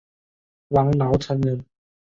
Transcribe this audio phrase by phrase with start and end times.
[0.69, 1.63] 王尧臣人。